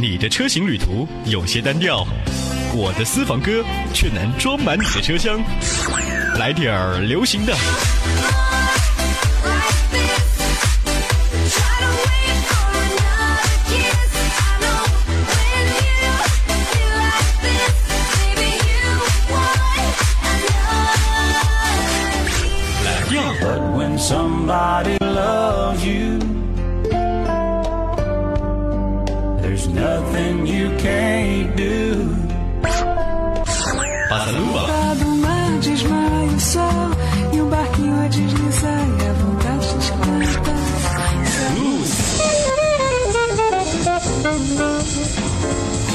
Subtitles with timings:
[0.00, 2.06] 你的车型旅途有些单调，
[2.72, 5.40] 我的私房歌却能装满你的车厢。
[6.38, 7.52] 来点儿流行的，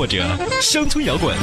[0.00, 0.24] 或者
[0.62, 1.36] 乡村摇滚，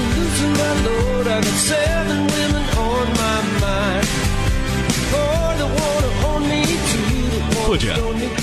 [7.67, 7.95] 或者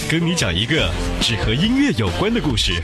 [0.08, 0.88] 跟你讲一个
[1.20, 2.80] 只和音乐有关的故事。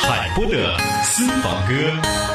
[0.00, 2.31] 海波的私房歌。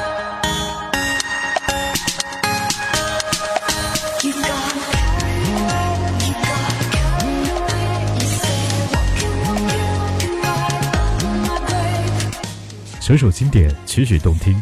[13.08, 14.62] 首首经典，曲曲动听。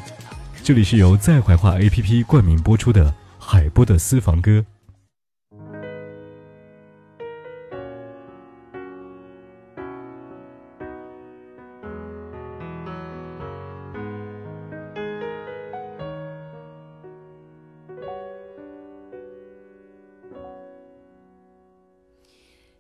[0.63, 4.63] 这里是由在怀化 APP 冠名播出的海波的私房歌。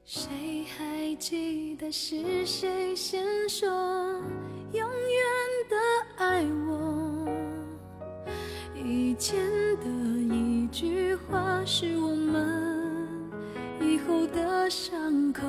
[0.05, 3.67] 谁还记得是谁先说
[4.71, 5.34] 永远
[10.75, 13.31] 句话是我们
[13.79, 15.41] 以后的伤口，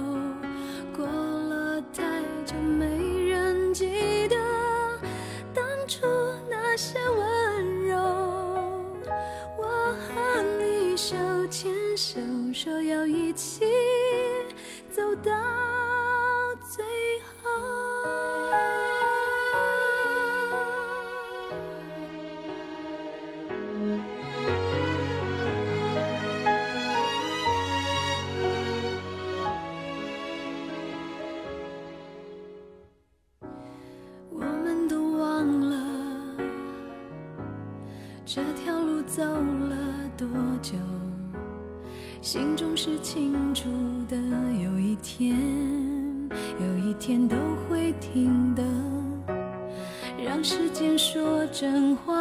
[0.96, 2.86] 过了太久没
[3.28, 4.36] 人记得
[5.52, 6.06] 当初
[6.48, 7.35] 那些温
[39.16, 39.74] 走了
[40.14, 40.28] 多
[40.60, 40.74] 久，
[42.20, 43.64] 心中是清楚
[44.10, 44.14] 的。
[44.62, 45.34] 有一天，
[46.60, 47.34] 有一天都
[47.66, 48.62] 会停的。
[50.22, 52.15] 让时间说真话，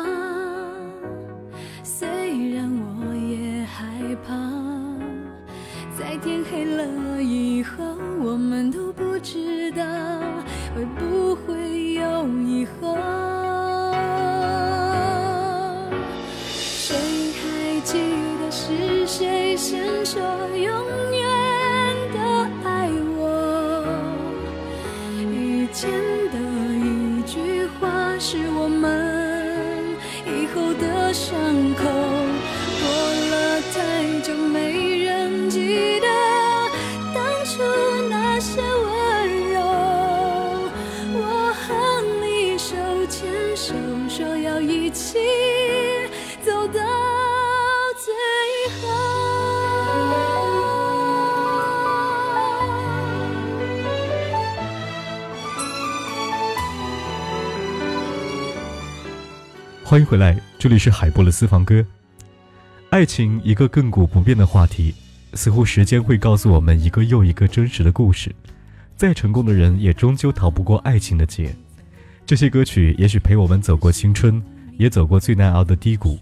[59.87, 61.85] 欢迎回来，这里是海波的私房歌。
[62.89, 64.95] 爱情一个亘古不变的话题，
[65.35, 68.33] 似乎时间会告诉我们一个又一个真实的故事。
[68.97, 71.55] 再成功的人，也终究逃不过爱情的劫。
[72.25, 74.41] 这些歌曲也许陪我们走过青春，
[74.75, 76.17] 也走过最难熬的低谷。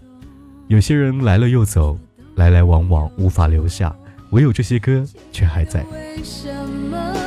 [0.68, 1.98] 有些人来了又走，
[2.34, 3.96] 来来往往无法留下，
[4.32, 5.02] 唯有这些歌
[5.32, 5.82] 却还在。
[5.90, 6.52] 为什
[6.90, 7.23] 么？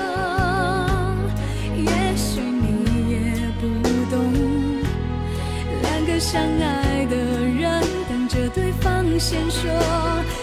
[9.19, 9.71] 先说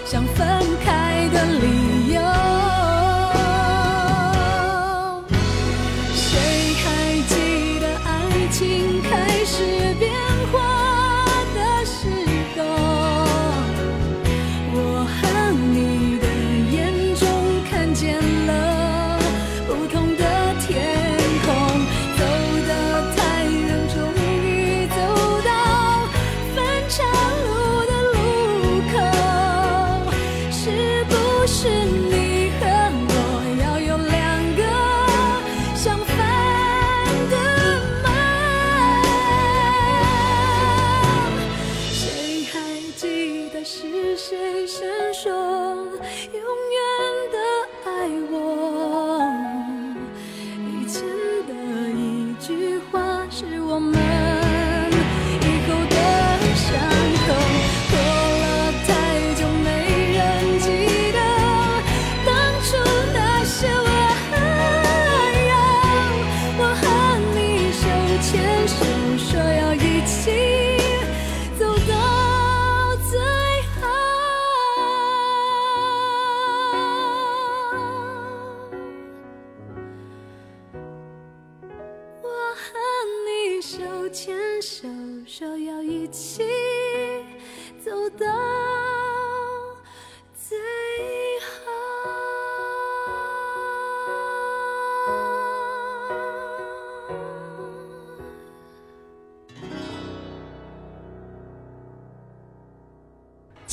[0.05, 0.47] 想分
[0.85, 1.74] 开的理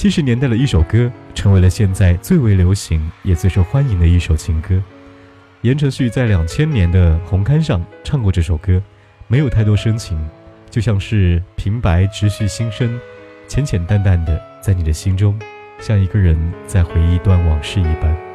[0.02, 4.82] 七十年代的一首歌，成为了现在最为流行也最受欢迎的一首情歌。
[5.62, 8.82] 言承旭在两千年的红刊上唱过这首歌，
[9.28, 10.20] 没有太多深情，
[10.72, 13.00] 就像是平白直叙心声，
[13.48, 15.40] 浅浅淡淡的在你的心中，
[15.80, 18.31] 像一个人在回忆一段往事一般。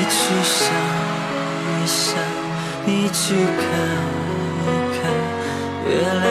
[0.00, 0.14] 你去
[0.44, 0.62] 想
[1.74, 2.22] 一想，
[2.86, 3.66] 你去看
[4.62, 5.00] 一看，
[5.88, 5.90] 月
[6.22, 6.24] 亮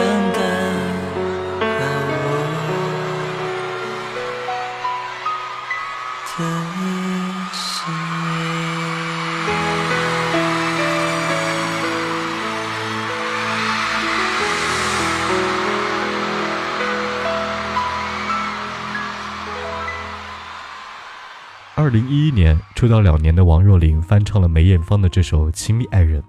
[21.88, 26.20] 二零一一年出道两年的王若琳翻唱了梅艳芳的这首《亲密爱人》，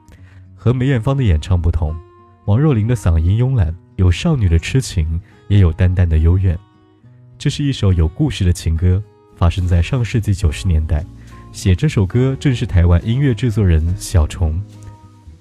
[0.55, 1.93] 和梅艳芳的演唱不同，
[2.45, 6.57] 王若琳的嗓音慵懒，有少女的痴情，也有淡淡的幽怨。
[7.37, 9.03] 这是一首有故事的情歌，
[9.35, 11.03] 发生在上世纪九十年代。
[11.51, 14.63] 写这首歌正是台湾音乐制作人小虫。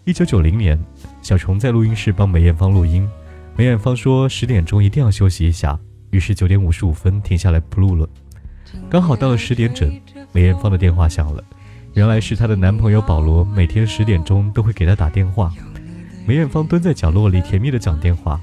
[0.04, 0.76] 一九九零年，
[1.22, 3.08] 小虫在录音室帮梅艳芳录音，
[3.56, 5.78] 梅艳芳说十点钟一定要休息一下，
[6.10, 8.08] 于是九点五十五分停下来不录了。
[8.90, 9.90] 刚好到了十点整，
[10.32, 11.42] 梅艳芳的电话响了，
[11.94, 15.52] 原来是她的男朋友保罗，每天十点钟都会给她打电话。
[16.26, 18.40] 梅艳芳蹲在角落里甜蜜的讲电话，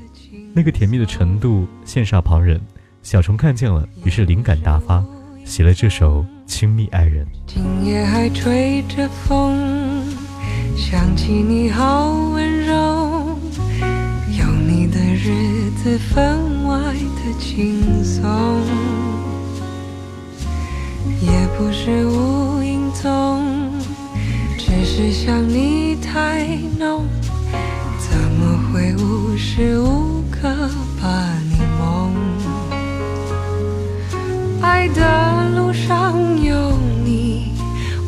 [0.53, 2.60] 那个甜蜜的程度羡煞旁人，
[3.03, 5.03] 小虫看见了，于是灵感大发，
[5.44, 7.25] 写了这首《亲密爱人》。
[7.46, 10.03] 今夜还吹着风，
[10.75, 13.38] 想起你好温柔，
[14.32, 18.24] 有你的日子分外的轻松，
[21.21, 23.41] 也不是无影踪，
[24.57, 26.45] 只是想你太
[26.79, 27.05] 浓，
[28.00, 30.47] 怎么会无时无刻
[31.01, 31.07] 把
[31.50, 32.13] 你梦？
[34.62, 36.71] 爱的路上有
[37.03, 37.53] 你，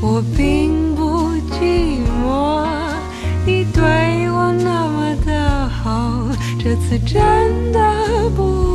[0.01, 2.65] 我并不寂寞。
[3.45, 3.81] 你对
[4.31, 6.27] 我那么的好，
[6.59, 7.79] 这次真的
[8.35, 8.66] 不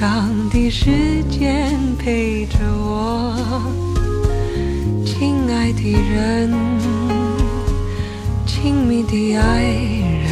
[0.00, 3.36] 长的时间陪着我，
[5.04, 6.50] 亲爱的人，
[8.46, 10.30] 亲密的爱人，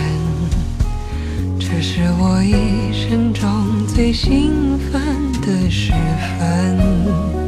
[1.60, 2.54] 这是我一
[2.94, 5.02] 生中最兴奋
[5.42, 5.92] 的时
[6.38, 7.47] 分。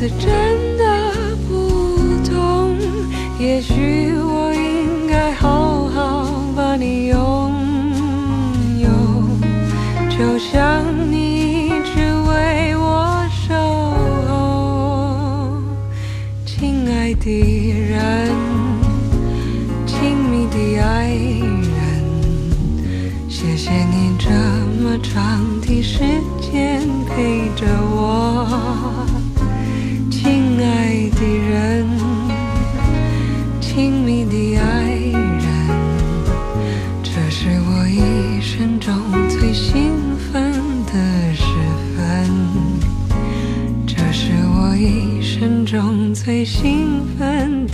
[0.00, 1.12] 次真的
[1.46, 2.74] 不同。
[3.38, 3.99] 也许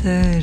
[0.07, 0.36] today.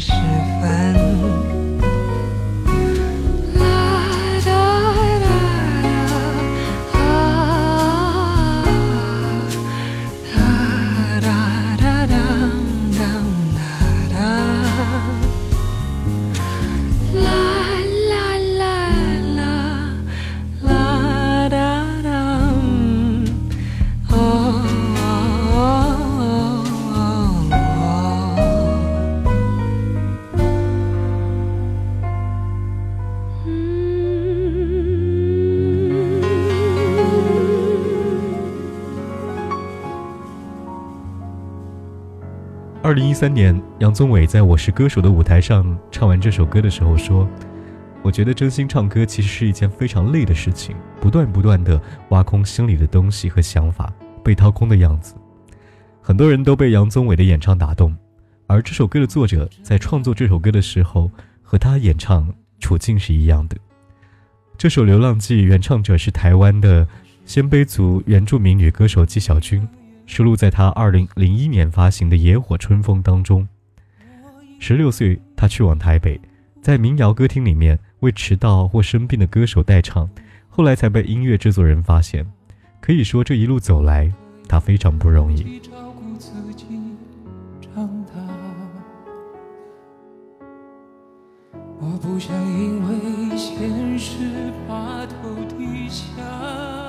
[42.93, 47.27] 二零一三年，杨宗纬在《我是歌手》的舞台上唱完这首歌的时候说
[48.05, 53.91] ：“我觉得真心唱歌其实是一件非常累的事情，不断不断的挖空心里的东西和想法，
[54.23, 55.15] 被掏空的样子。”
[56.03, 57.97] 很多人都被杨宗纬的演唱打动，
[58.45, 61.09] 而这首歌的作者在创作这首歌的时候，
[61.41, 63.57] 和他演唱处境是一样的。
[64.55, 66.87] 这首《流浪记》原唱者是台湾的
[67.25, 69.67] 鲜卑族原住民女歌手纪晓君。
[70.05, 73.47] 收录在他2001年发行的《野火春风》当中。
[74.59, 76.19] 十六岁，他去往台北，
[76.61, 80.09] 在民谣歌厅里面为迟到或生病的歌手代唱，
[80.49, 82.25] 后来才被音乐制作人发现。
[82.79, 84.11] 可以说，这一路走来，
[84.47, 85.61] 他非常不容易。
[91.79, 96.82] 我不想因为现实把头低下。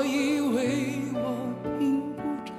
[0.00, 1.18] 我以为我
[1.78, 2.52] 并不差，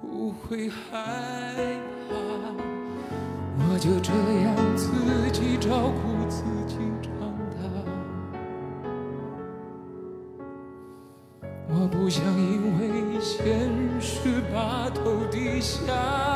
[0.00, 1.54] 不会害
[2.08, 2.10] 怕。
[3.56, 4.10] 我就这
[4.42, 4.90] 样自
[5.30, 7.12] 己照顾自己长
[7.54, 7.54] 大。
[11.68, 16.33] 我不想因为现实把头低下。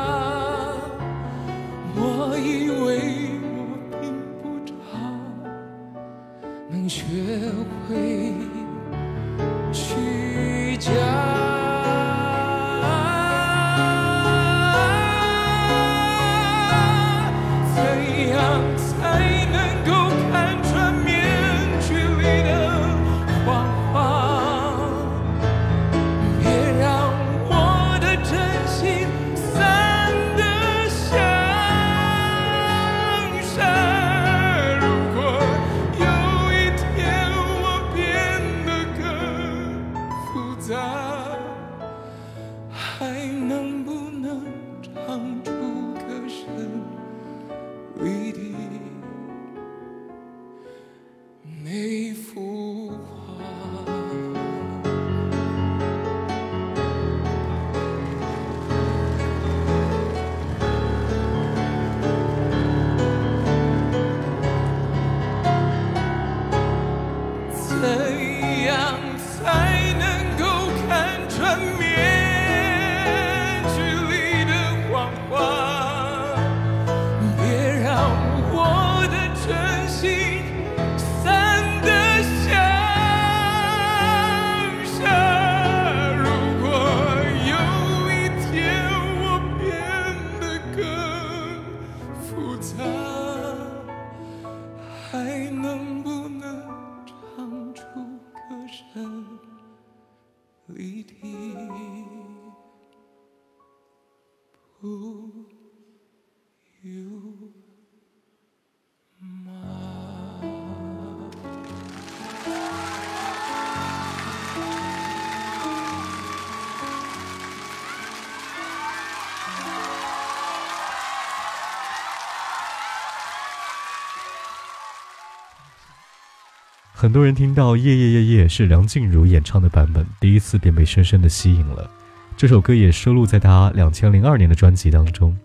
[127.00, 131.88] 很多人听到《夜夜夜夜》是梁静茹演唱的版本，第一次便被深深的吸引了。
[132.37, 135.38] 这首歌也收录在她两千零二年的专辑当中。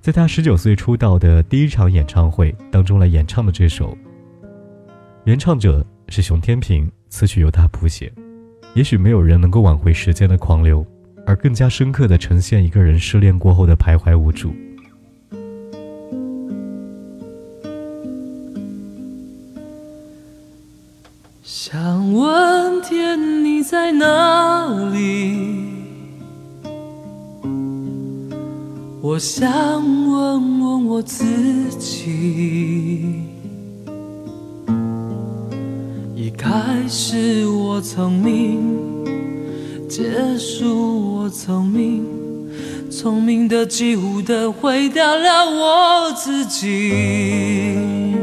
[0.00, 3.98] 在她十九岁出道的第一场演唱会当中来演唱的这首，
[5.24, 8.12] 原唱者是熊天平，词曲由他谱写。
[8.72, 10.86] 也许没有人能够挽回时间的狂流，
[11.26, 14.54] 而更加深刻地呈现一个人失恋过后的徘徊无助。
[23.76, 25.36] 在哪里？
[29.02, 31.22] 我想问问我自
[31.78, 33.20] 己。
[36.14, 36.48] 一开
[36.88, 39.04] 始我聪明，
[39.86, 42.02] 结束我聪明，
[42.90, 48.14] 聪明的几乎的毁掉了我自己。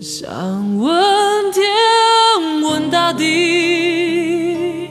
[0.00, 1.64] 想问天，
[2.62, 4.90] 问大地，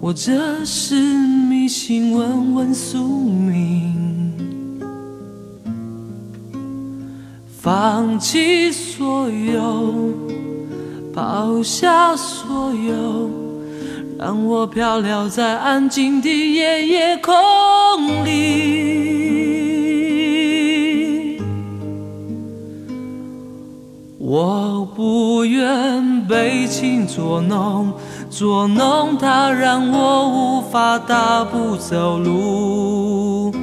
[0.00, 3.92] 或者是迷信，问问宿命，
[7.60, 10.12] 放弃所有，
[11.12, 13.28] 抛下所有，
[14.16, 17.34] 让我飘流在安静的夜夜空
[18.24, 19.13] 里。
[24.26, 27.92] 我不愿被情捉弄，
[28.30, 33.54] 捉弄它让我无法大步走路，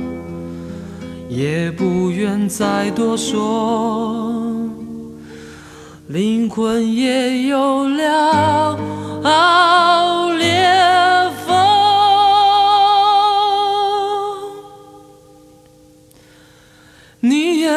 [1.27, 4.31] 也不愿再多说，
[6.05, 8.77] 灵魂也有了
[10.37, 11.20] 裂缝。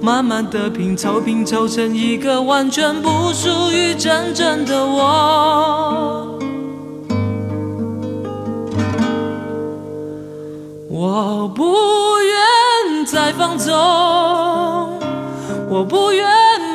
[0.00, 6.38] 慢慢的拼凑，拼凑成一个完全不属于真正的我。
[10.88, 11.74] 我不
[12.20, 13.74] 愿再放纵，
[15.68, 16.26] 我不愿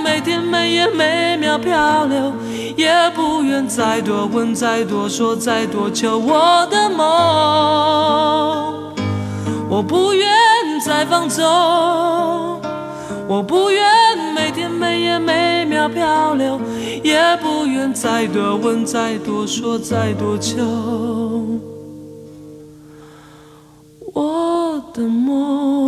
[0.03, 2.33] 每天每夜每秒漂流，
[2.75, 7.07] 也不愿再多问、再多说、再多求我的梦。
[9.69, 10.27] 我不愿
[10.85, 12.60] 再放纵。
[13.31, 13.81] 我不愿
[14.35, 16.59] 每天每夜每秒漂流，
[17.01, 20.57] 也不愿再多问、再多说、再多求
[24.13, 25.87] 我的梦。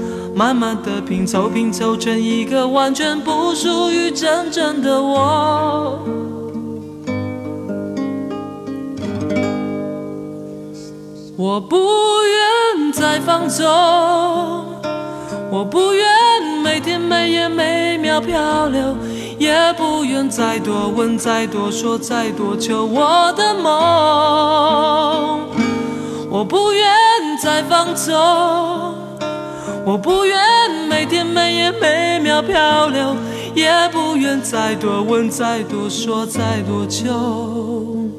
[0.41, 5.99] 慢慢的拼凑，拼凑成一个完全不属于真正的我。
[11.37, 13.63] 我不愿再放纵，
[15.51, 16.07] 我不愿
[16.63, 18.97] 每天每夜每秒漂流，
[19.37, 25.41] 也不愿再多问、再多说、再多求我的梦。
[26.31, 26.83] 我不愿
[27.39, 28.90] 再放纵。
[29.83, 30.37] 我不愿
[30.87, 33.15] 每天每夜每秒漂流，
[33.55, 38.09] 也不愿再多问、再多说、再多求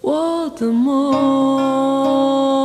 [0.00, 2.59] 我的梦。